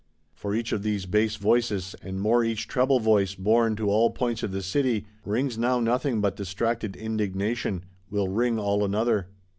For 0.33 0.55
each 0.55 0.71
of 0.71 0.81
these 0.81 1.05
bass 1.05 1.35
voices, 1.35 1.95
and 2.01 2.19
more 2.19 2.43
each 2.43 2.67
treble 2.67 2.99
voice, 2.99 3.35
borne 3.35 3.75
to 3.75 3.91
all 3.91 4.09
points 4.09 4.41
of 4.41 4.51
the 4.51 4.63
City, 4.63 5.05
rings 5.27 5.59
now 5.59 5.79
nothing 5.79 6.21
but 6.21 6.35
distracted 6.35 6.95
indignation; 6.95 7.83
will 8.09 8.27
ring 8.27 8.57
all 8.57 8.83
another. 8.83 9.27